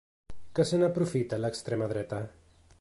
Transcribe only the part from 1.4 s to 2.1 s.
l’extrema